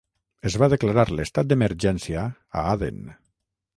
Es 0.49 0.55
va 0.61 0.69
declarar 0.73 1.03
l'estat 1.11 1.51
d'emergència 1.51 2.25
a 2.27 2.65
Aden. 2.75 3.05